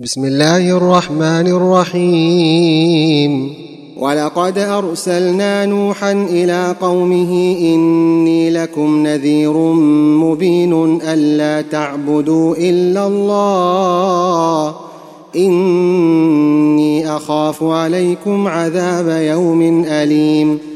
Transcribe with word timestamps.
بسم 0.00 0.24
الله 0.24 0.76
الرحمن 0.76 1.46
الرحيم. 1.46 3.54
ولقد 3.98 4.58
أرسلنا 4.58 5.66
نوحا 5.66 6.12
إلى 6.12 6.76
قومه 6.80 7.56
إني 7.60 8.50
لكم 8.50 9.06
نذير 9.06 9.52
مبين 10.22 11.02
ألا 11.02 11.62
تعبدوا 11.62 12.56
إلا 12.56 13.06
الله. 13.06 14.74
إني 15.36 17.16
أخاف 17.16 17.62
عليكم 17.62 18.48
عذاب 18.48 19.22
يوم 19.22 19.84
أليم. 19.84 20.75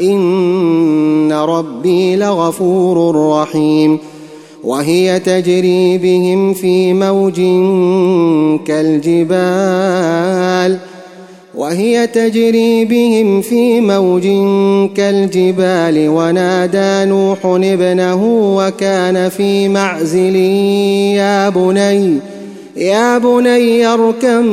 إن 0.00 1.32
ربي 1.32 2.16
لغفور 2.16 3.16
رحيم 3.30 3.98
وهي 4.64 5.20
تجري 5.20 5.98
بهم 5.98 6.54
في 6.54 6.92
موج 6.92 7.36
كالجبال 8.66 10.78
وهي 11.54 12.06
تجري 12.06 12.84
بهم 12.84 13.40
في 13.40 13.80
موج 13.80 14.22
كالجبال 14.96 16.08
ونادى 16.08 17.10
نوح 17.10 17.38
ابنه 17.44 18.24
وكان 18.56 19.28
في 19.28 19.68
معزل 19.68 20.36
يا 21.16 21.48
بني 21.48 22.18
يا 22.76 23.18
بني 23.18 23.86
اركم 23.86 24.46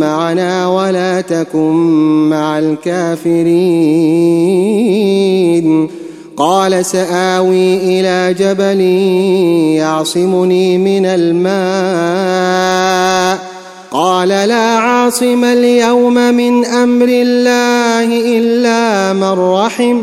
معنا 0.00 0.68
ولا 0.68 1.20
تكن 1.20 1.72
مع 2.30 2.58
الكافرين. 2.58 3.54
قال 6.36 6.84
سآوي 6.86 7.76
إلى 7.76 8.34
جبل 8.38 8.80
يعصمني 9.76 10.78
من 10.78 11.06
الماء. 11.06 11.54
قال 13.90 14.28
لا 14.28 14.76
عاصم 14.76 15.44
اليوم 15.44 16.14
من 16.14 16.64
أمر 16.64 17.08
الله 17.08 18.38
إلا 18.38 19.12
من 19.12 19.38
رحم. 19.52 20.02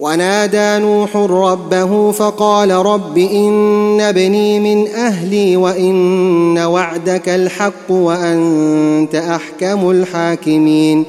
ونادى 0.00 0.84
نوح 0.84 1.16
ربه 1.16 2.10
فقال 2.10 2.70
رب 2.70 3.18
إن 3.18 4.00
ابني 4.00 4.60
من 4.60 4.88
أهلي 4.88 5.56
وإن 5.56 6.58
وعدك 6.58 7.28
الحق 7.28 7.90
وأنت 7.90 9.14
أحكم 9.14 9.90
الحاكمين. 9.90 11.04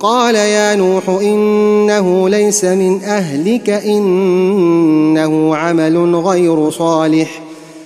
قال 0.00 0.34
يا 0.34 0.74
نوح 0.74 1.08
إنه 1.08 2.28
ليس 2.28 2.64
من 2.64 3.04
أهلك 3.04 3.70
إنه 3.70 5.56
عمل 5.56 6.14
غير 6.14 6.70
صالح. 6.70 7.40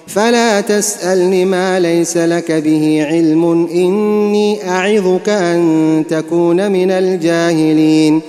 فلا 0.06 0.60
تسالن 0.60 1.46
ما 1.46 1.80
ليس 1.80 2.16
لك 2.16 2.52
به 2.52 3.06
علم 3.08 3.68
إني 3.74 4.70
أعظك 4.70 5.28
أن 5.28 6.04
تكون 6.10 6.72
من 6.72 6.90
الجاهلين. 6.90 8.20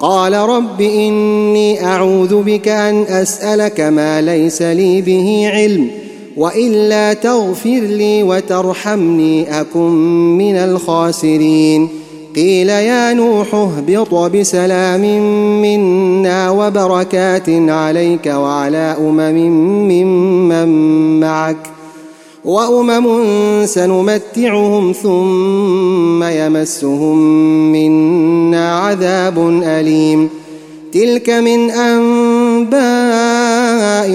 قال 0.00 0.32
رب 0.32 0.80
إني 0.80 1.84
أعوذ 1.84 2.42
بك 2.42 2.68
أن 2.68 3.02
أسألك 3.02 3.80
ما 3.80 4.20
ليس 4.20 4.62
لي 4.62 5.00
به 5.02 5.50
علم 5.52 5.90
وإلا 6.36 7.12
تغفر 7.12 7.80
لي 7.80 8.22
وترحمني 8.22 9.60
أكن 9.60 9.90
من 10.38 10.56
الخاسرين. 10.56 11.88
قيل 12.36 12.68
يا 12.68 13.12
نوح 13.12 13.54
اهبط 13.54 14.14
بسلام 14.14 15.00
منا 15.62 16.50
وبركات 16.50 17.48
عليك 17.48 18.26
وعلى 18.26 18.96
أمم 19.00 19.38
ممن 19.88 21.20
معك. 21.20 21.79
وأمم 22.44 23.66
سنمتعهم 23.66 24.92
ثم 24.92 26.24
يمسهم 26.24 27.18
منا 27.72 28.78
عذاب 28.78 29.60
أليم. 29.64 30.28
تلك 30.92 31.30
من 31.30 31.70
أنباء 31.70 32.80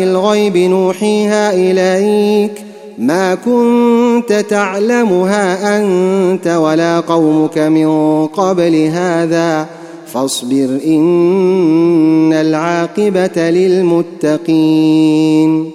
الغيب 0.03 0.57
نوحيها 0.57 1.53
إليك. 1.53 2.51
ما 2.97 3.35
كنت 3.35 4.45
تعلمها 4.49 5.79
أنت 5.79 6.47
ولا 6.47 6.99
قومك 6.99 7.57
من 7.57 7.87
قبل 8.27 8.75
هذا. 8.75 9.67
فاصبر 10.13 10.79
إن 10.85 12.33
العاقبة 12.33 13.49
للمتقين. 13.49 15.74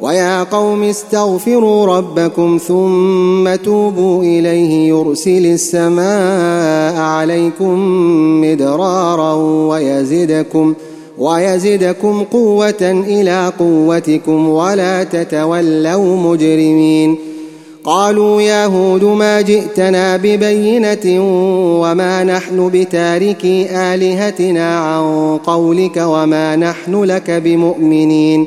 ويا 0.00 0.42
قوم 0.42 0.82
استغفروا 0.82 1.86
ربكم 1.86 2.58
ثم 2.68 3.54
توبوا 3.54 4.22
إليه 4.22 4.88
يرسل 4.88 5.46
السماء 5.46 7.00
عليكم 7.00 7.78
مدرارا 8.40 9.34
ويزدكم 9.68 10.74
ويزدكم 11.18 12.22
قوة 12.22 13.04
إلى 13.08 13.52
قوتكم 13.58 14.48
ولا 14.48 15.04
تتولوا 15.04 16.16
مجرمين 16.16 17.16
قالوا 17.84 18.42
يا 18.42 18.66
هود 18.66 19.04
ما 19.04 19.40
جئتنا 19.40 20.16
ببينة 20.16 21.22
وما 21.80 22.24
نحن 22.24 22.70
بتاركي 22.72 23.66
آلهتنا 23.70 24.78
عن 24.78 25.36
قولك 25.36 25.96
وما 25.96 26.56
نحن 26.56 27.02
لك 27.04 27.30
بمؤمنين 27.30 28.46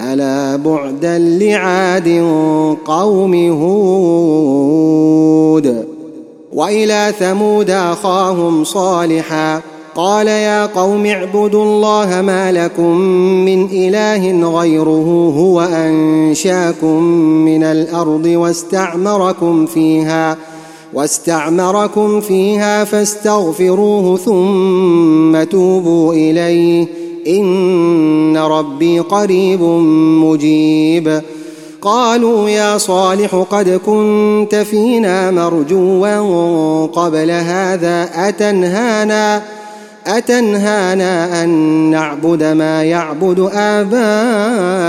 ألا 0.00 0.56
بعدا 0.56 1.18
لعاد 1.18 2.08
قوم 2.84 3.34
هود 3.62 5.18
وإلى 6.52 7.12
ثمود 7.18 7.70
أخاهم 7.70 8.64
صالحا 8.64 9.60
قال 9.94 10.26
يا 10.28 10.66
قوم 10.66 11.06
اعبدوا 11.06 11.64
الله 11.64 12.22
ما 12.22 12.52
لكم 12.52 12.98
من 13.44 13.68
إله 13.72 14.50
غيره 14.60 15.34
هو 15.36 15.60
أنشاكم 15.60 17.02
من 17.44 17.62
الأرض 17.62 18.26
واستعمركم 18.26 19.66
فيها 19.66 20.36
واستعمركم 20.94 22.20
فيها 22.20 22.84
فاستغفروه 22.84 24.16
ثم 24.16 25.44
توبوا 25.44 26.14
إليه 26.14 26.86
إن 27.28 28.36
ربي 28.36 29.00
قريب 29.00 29.62
مجيب. 30.24 31.22
قالوا 31.82 32.48
يا 32.48 32.78
صالح 32.78 33.34
قد 33.50 33.80
كنت 33.86 34.54
فينا 34.54 35.30
مرجوا 35.30 36.86
قبل 36.86 37.30
هذا 37.30 38.10
أتنهانا 38.14 39.42
أتنهانا 40.06 41.44
أن 41.44 41.48
نعبد 41.90 42.42
ما 42.42 42.84
يعبد 42.84 43.50
آباؤنا 43.54 44.84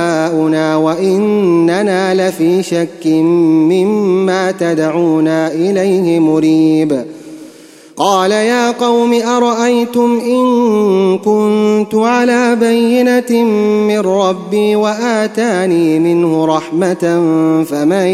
وإننا 0.76 2.30
لفي 2.30 2.64
شك 2.64 3.08
مما 3.08 4.52
تدعونا 4.52 5.52
إليه 5.52 6.20
مريب. 6.20 7.06
قال 8.00 8.32
يا 8.32 8.72
قوم 8.72 9.14
أرأيتم 9.14 10.20
إن 10.26 11.18
كنت 11.18 11.96
على 11.96 12.56
بينة 12.56 13.44
من 13.88 14.00
ربي 14.00 14.76
وآتاني 14.76 16.00
منه 16.00 16.46
رحمة 16.46 17.24
فمن 17.70 18.08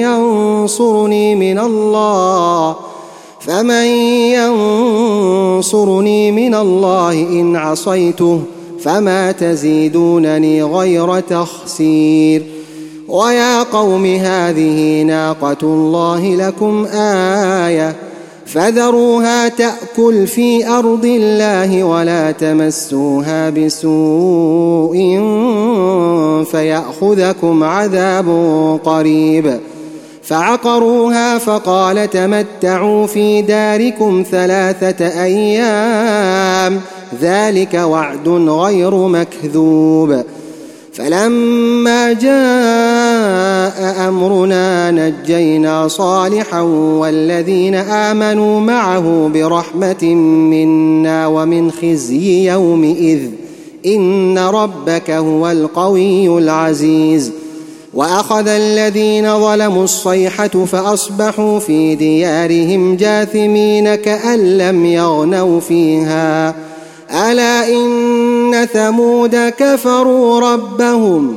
ينصرني 0.00 1.34
من 1.34 1.58
الله 1.58 2.76
فمن 3.40 3.86
ينصرني 5.56 6.32
من 6.32 6.54
الله 6.54 7.12
إن 7.12 7.56
عصيته 7.56 8.40
فما 8.80 9.32
تزيدونني 9.32 10.62
غير 10.62 11.20
تخسير 11.20 12.42
ويا 13.08 13.62
قوم 13.62 14.06
هذه 14.06 15.02
ناقة 15.02 15.58
الله 15.62 16.34
لكم 16.34 16.84
آية 17.66 18.05
فذروها 18.46 19.48
تأكل 19.48 20.26
في 20.26 20.68
أرض 20.68 21.04
الله 21.04 21.84
ولا 21.84 22.30
تمسوها 22.30 23.50
بسوء 23.50 24.96
فيأخذكم 26.50 27.64
عذاب 27.64 28.28
قريب. 28.84 29.60
فعقروها 30.22 31.38
فقال 31.38 32.10
تمتعوا 32.10 33.06
في 33.06 33.42
داركم 33.42 34.24
ثلاثة 34.30 35.22
أيام 35.24 36.80
ذلك 37.22 37.74
وعد 37.74 38.28
غير 38.28 38.94
مكذوب. 38.94 40.22
فلما 40.94 42.12
جاء 42.12 42.75
أمرنا 44.08 44.90
نجينا 44.90 45.88
صالحا 45.88 46.60
والذين 47.00 47.74
آمنوا 47.74 48.60
معه 48.60 49.30
برحمة 49.34 50.04
منا 50.50 51.26
ومن 51.26 51.70
خزي 51.70 52.50
يومئذ. 52.50 53.20
إن 53.86 54.38
ربك 54.38 55.10
هو 55.10 55.50
القوي 55.50 56.38
العزيز. 56.38 57.32
وأخذ 57.94 58.48
الذين 58.48 59.40
ظلموا 59.40 59.84
الصيحة 59.84 60.48
فأصبحوا 60.48 61.58
في 61.58 61.94
ديارهم 61.94 62.96
جاثمين 62.96 63.94
كأن 63.94 64.58
لم 64.58 64.86
يغنوا 64.86 65.60
فيها. 65.60 66.54
ألا 67.10 67.68
إن 67.68 68.66
ثمود 68.72 69.36
كفروا 69.36 70.40
ربهم 70.40 71.36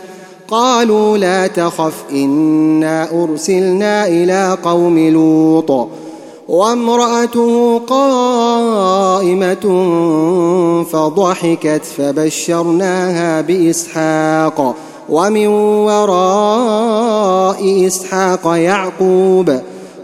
قالوا 0.51 1.17
لا 1.17 1.47
تخف 1.47 1.93
إنا 2.11 3.23
أرسلنا 3.23 4.07
إلى 4.07 4.57
قوم 4.63 5.09
لوط. 5.09 5.87
وامرأته 6.49 7.81
قائمة 7.87 9.65
فضحكت 10.91 11.81
فبشرناها 11.97 13.41
بإسحاق. 13.41 14.75
ومن 15.09 15.47
وراء 15.87 17.87
إسحاق 17.87 18.47
يعقوب 18.47 19.61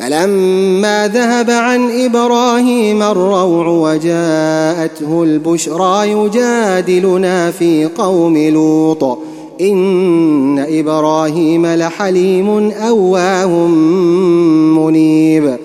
فلما 0.00 1.08
ذهب 1.08 1.50
عن 1.50 2.04
إبراهيم 2.04 3.02
الروع 3.02 3.66
وجاءته 3.66 5.22
البشرى 5.22 6.10
يجادلنا 6.10 7.50
في 7.50 7.84
قوم 7.98 8.38
لوط. 8.38 9.18
إن 9.60 10.58
إبراهيم 10.58 11.66
لحليم 11.66 12.70
أواه 12.70 13.66
منيب. 14.78 15.56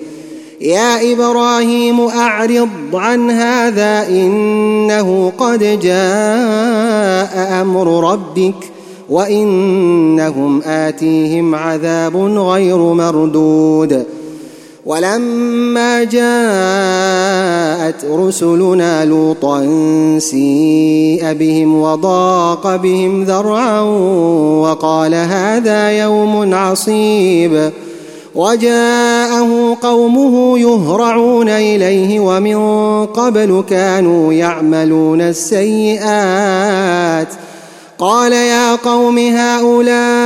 يا 0.60 1.12
إبراهيم 1.12 2.00
أعرض 2.00 2.68
عن 2.94 3.30
هذا 3.30 4.08
إنه 4.08 5.32
قد 5.38 5.80
جاء 5.82 7.62
أمر 7.62 8.12
ربك 8.12 8.54
وإنهم 9.10 10.62
آتيهم 10.62 11.54
عذاب 11.54 12.16
غير 12.16 12.78
مردود. 12.78 14.06
ولما 14.86 16.04
جاءت 16.04 18.04
رسلنا 18.04 19.04
لوطا 19.04 19.60
سيء 20.18 21.32
بهم 21.32 21.80
وضاق 21.80 22.76
بهم 22.76 23.24
ذرعا 23.24 23.80
وقال 24.60 25.14
هذا 25.14 25.90
يوم 25.90 26.54
عصيب. 26.54 27.70
وجاءه 28.34 29.76
قومه 29.82 30.58
يهرعون 30.58 31.48
إليه 31.48 32.20
ومن 32.20 32.56
قبل 33.06 33.64
كانوا 33.70 34.32
يعملون 34.32 35.20
السيئات. 35.20 37.28
قال 37.98 38.32
يا 38.32 38.74
قوم 38.74 39.18
هؤلاء 39.18 40.25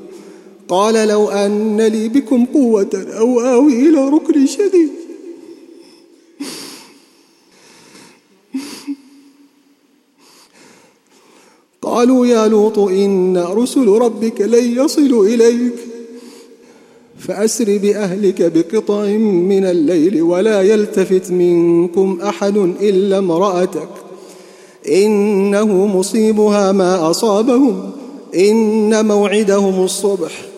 قال 0.71 1.07
لو 1.07 1.29
أن 1.29 1.81
لي 1.81 2.07
بكم 2.07 2.45
قوة 2.45 2.89
أو 3.17 3.41
آوي 3.41 3.73
إلى 3.73 4.09
ركن 4.09 4.45
شديد. 4.45 4.89
قالوا 11.81 12.25
يا 12.25 12.47
لوط 12.47 12.79
إن 12.79 13.37
رسل 13.37 13.87
ربك 13.87 14.41
لن 14.41 14.85
يصلوا 14.85 15.25
إليك. 15.25 15.73
فأسر 17.19 17.77
بأهلك 17.77 18.41
بقطع 18.41 19.05
من 19.21 19.65
الليل 19.65 20.21
ولا 20.21 20.61
يلتفت 20.61 21.31
منكم 21.31 22.19
أحد 22.23 22.57
إلا 22.57 23.17
امرأتك. 23.17 23.89
إنه 24.87 25.85
مصيبها 25.87 26.71
ما 26.71 27.09
أصابهم. 27.09 27.91
إن 28.35 29.05
موعدهم 29.05 29.83
الصبح. 29.83 30.50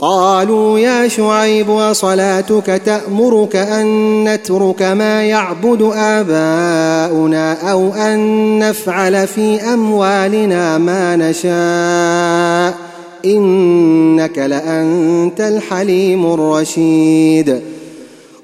قالوا 0.00 0.78
يا 0.78 1.08
شعيب 1.08 1.68
وصلاتك 1.68 2.82
تأمرك 2.86 3.56
أن 3.56 4.24
نترك 4.34 4.82
ما 4.82 5.22
يعبد 5.22 5.90
آباؤنا 5.94 7.72
أو 7.72 7.92
أن 7.94 8.58
نفعل 8.58 9.26
في 9.26 9.60
أموالنا 9.60 10.78
ما 10.78 11.16
نشاء؟ 11.16 12.78
إنك 13.24 14.38
لأنت 14.38 15.40
الحليم 15.40 16.34
الرشيد. 16.34 17.60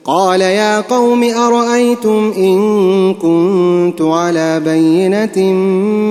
قال 0.05 0.41
يا 0.41 0.81
قوم 0.81 1.25
أرأيتم 1.35 2.33
إن 2.37 3.15
كنت 3.15 4.03
على 4.03 4.61
بينة 4.61 5.53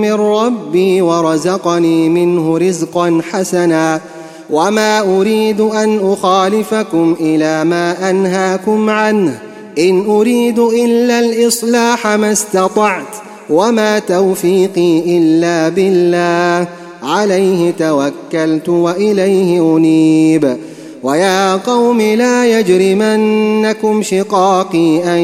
من 0.02 0.14
ربي 0.14 1.02
ورزقني 1.02 2.10
منه 2.10 2.58
رزقا 2.58 3.22
حسناً 3.32 4.15
وما 4.50 5.00
اريد 5.02 5.62
ان 5.62 6.00
اخالفكم 6.14 7.16
إلى 7.20 7.64
ما 7.64 8.10
انهاكم 8.10 8.90
عنه 8.90 9.40
ان 9.80 10.06
اريد 10.06 10.60
الا 10.60 11.20
الاصلاح 11.20 12.08
ما 12.08 12.32
استطعت 12.32 13.16
وما 13.50 14.00
توفيقي 14.00 15.18
الا 15.18 15.70
بالله 15.70 16.68
عليه 17.04 17.72
توكلت 17.72 18.70
واليه 18.70 19.76
انيب 19.78 20.58
ويا 21.04 21.56
قوم 21.56 22.02
لا 22.02 22.60
يجرمنكم 22.60 24.02
شقاقي 24.02 25.04
ان 25.04 25.20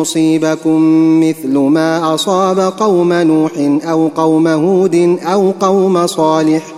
يصيبكم 0.00 0.80
مثل 1.20 1.58
ما 1.58 2.14
اصاب 2.14 2.58
قوم 2.60 3.12
نوح 3.12 3.52
أو 3.84 4.08
قوم 4.08 4.48
هود 4.48 5.18
أو 5.24 5.50
قوم 5.60 6.06
صالح 6.06 6.77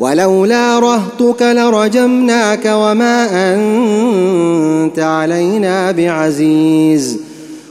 ولولا 0.00 0.78
رهطك 0.78 1.42
لرجمناك 1.42 2.66
وما 2.66 3.28
أنت 3.54 4.98
علينا 4.98 5.92
بعزيز. 5.92 7.18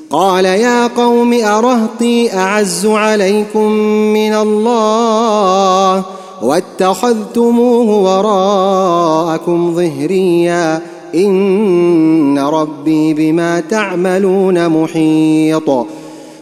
قال 0.09 0.45
يا 0.45 0.87
قوم 0.87 1.33
أرهطي 1.33 2.33
أعز 2.33 2.85
عليكم 2.85 3.71
من 4.13 4.33
الله 4.33 6.03
واتخذتموه 6.41 8.19
وراءكم 8.19 9.75
ظهريا. 9.75 10.81
إن 11.15 12.39
ربي 12.39 13.13
بما 13.13 13.59
تعملون 13.59 14.69
محيط. 14.69 15.69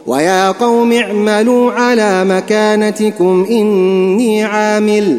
ويا 0.06 0.50
قوم 0.50 0.92
اعملوا 0.92 1.72
على 1.72 2.24
مكانتكم 2.24 3.46
إني 3.50 4.44
عامل. 4.44 5.18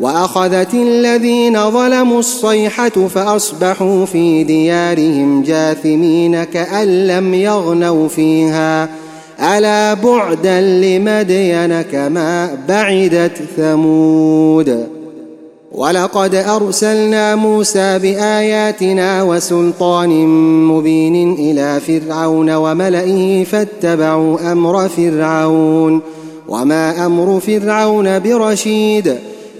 وأخذت 0.00 0.74
الذين 0.74 1.70
ظلموا 1.70 2.18
الصيحة 2.18 2.88
فأصبحوا 2.88 4.04
في 4.04 4.44
ديارهم 4.44 5.42
جاثمين 5.42 6.44
كأن 6.44 7.06
لم 7.06 7.34
يغنوا 7.34 8.08
فيها. 8.08 8.88
ألا 9.40 9.94
بعدا 9.94 10.60
لمدين 10.60 11.82
كما 11.82 12.58
بعدت 12.68 13.32
ثمود. 13.56 14.86
ولقد 15.72 16.34
أرسلنا 16.34 17.34
موسى 17.34 17.98
بآياتنا 17.98 19.22
وسلطان 19.22 20.26
مبين 20.68 21.34
إلى 21.34 21.80
فرعون 21.80 22.50
وملئه 22.50 23.44
فاتبعوا 23.44 24.52
أمر 24.52 24.88
فرعون. 24.88 26.00
وما 26.48 27.06
أمر 27.06 27.40
فرعون 27.40 28.18
برشيد. 28.18 29.14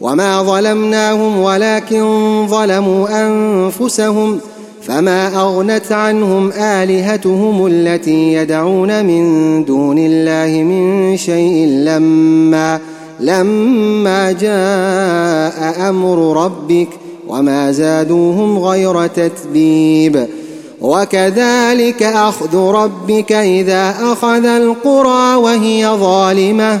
وما 0.00 0.42
ظلمناهم 0.42 1.38
ولكن 1.38 2.04
ظلموا 2.48 3.26
انفسهم 3.26 4.40
فما 4.82 5.36
اغنت 5.36 5.92
عنهم 5.92 6.52
الهتهم 6.56 7.66
التي 7.66 8.32
يدعون 8.32 9.04
من 9.04 9.64
دون 9.64 9.98
الله 9.98 10.62
من 10.62 11.16
شيء 11.16 11.66
لما 11.66 12.80
لما 13.20 14.32
جاء 14.32 15.88
أمر 15.88 16.44
ربك 16.44 16.88
وما 17.28 17.72
زادوهم 17.72 18.58
غير 18.58 19.06
تتبيب. 19.06 20.26
وكذلك 20.80 22.02
اخذ 22.02 22.56
ربك 22.56 23.32
اذا 23.32 23.94
اخذ 24.02 24.44
القرى 24.44 25.34
وهي 25.34 25.86
ظالمه 25.86 26.80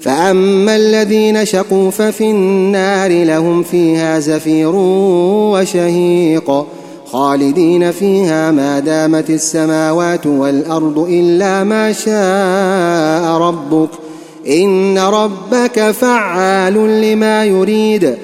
فأما 0.00 0.76
الذين 0.76 1.44
شقوا 1.44 1.90
ففي 1.90 2.30
النار 2.30 3.24
لهم 3.24 3.62
فيها 3.62 4.18
زفير 4.18 4.72
وشهيق 5.52 6.66
خالدين 7.06 7.90
فيها 7.90 8.50
ما 8.50 8.78
دامت 8.78 9.30
السماوات 9.30 10.26
والأرض 10.26 10.98
إلا 11.10 11.64
ما 11.64 11.92
شاء 11.92 13.38
ربك 13.40 13.90
إن 14.48 14.98
ربك 14.98 15.90
فعال 15.90 16.74
لما 17.02 17.44
يريد. 17.44 18.16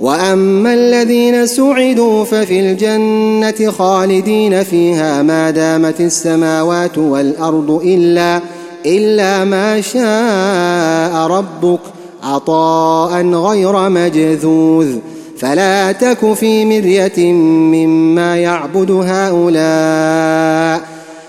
وأما 0.00 0.74
الذين 0.74 1.46
سعدوا 1.46 2.24
ففي 2.24 2.60
الجنة 2.60 3.70
خالدين 3.70 4.62
فيها 4.62 5.22
ما 5.22 5.50
دامت 5.50 6.00
السماوات 6.00 6.98
والأرض 6.98 7.80
إلا 7.84 8.40
إلا 8.86 9.44
ما 9.44 9.80
شاء 9.80 11.26
ربك 11.26 11.80
عطاء 12.22 13.26
غير 13.26 13.88
مجذوذ. 13.88 14.96
فلا 15.38 15.92
تك 15.92 16.32
في 16.32 16.64
مرية 16.64 17.32
مما 17.32 18.36
يعبد 18.36 18.90
هؤلاء. 18.90 20.80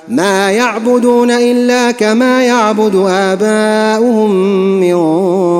ما 0.07 0.51
يعبدون 0.51 1.31
إلا 1.31 1.91
كما 1.91 2.43
يعبد 2.43 2.95
آباؤهم 3.07 4.31
من 4.79 4.95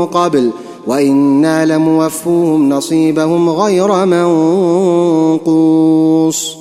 قبل. 0.06 0.52
وإنا 0.88 1.66
لموفوهم 1.66 2.70
نصيبهم 2.70 3.50
غير 3.50 4.06
منقوص. 4.06 6.61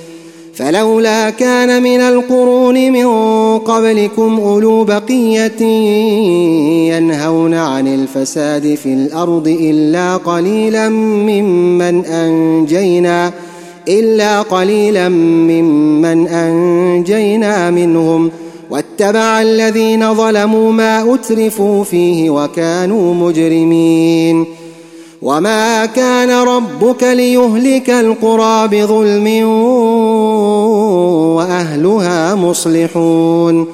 فلولا 0.61 1.29
كان 1.29 1.83
من 1.83 1.99
القرون 1.99 2.91
من 2.91 3.07
قبلكم 3.59 4.39
أولو 4.39 4.83
بقية 4.83 5.61
ينهون 6.95 7.53
عن 7.53 7.87
الفساد 7.87 8.75
في 8.75 8.93
الأرض 8.93 9.47
إلا 9.47 10.17
قليلا 10.17 10.89
ممن 10.89 12.05
أنجينا 12.05 13.31
إلا 13.87 14.41
قليلا 14.41 15.09
ممن 15.09 16.27
أنجينا 16.27 17.71
منهم. 17.71 18.31
واتبع 18.69 19.41
الذين 19.41 20.13
ظلموا 20.13 20.71
ما 20.71 21.13
أترفوا 21.13 21.83
فيه 21.83 22.29
وكانوا 22.29 23.13
مجرمين. 23.13 24.45
وما 25.21 25.85
كان 25.85 26.29
ربك 26.29 27.03
ليهلك 27.03 27.89
القرى 27.89 28.67
بظلم 28.67 29.27
وأهلها 31.41 32.35
مصلحون. 32.35 33.67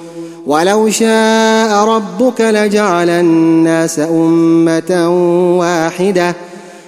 ولو 0.48 0.90
شاء 0.90 1.86
ربك 1.86 2.42
لجعل 2.42 3.10
الناس 3.10 4.00
أمة 4.00 5.10
واحدة 5.60 6.36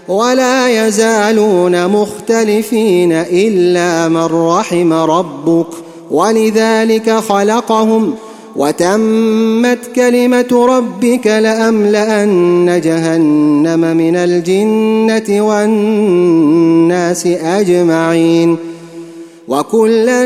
ولا 0.07 0.87
يزالون 0.87 1.87
مختلفين 1.87 3.11
إلا 3.11 4.07
من 4.07 4.25
رحم 4.25 4.93
ربك. 4.93 5.67
ولذلك 6.11 7.09
خلقهم 7.09 8.13
وتمت 8.55 9.79
كلمة 9.95 10.65
ربك 10.69 11.27
لأملأن 11.27 12.81
جهنم 12.83 13.97
من 13.97 14.15
الجنة 14.15 15.47
والناس 15.47 17.27
أجمعين. 17.27 18.57
وكلا 19.47 20.25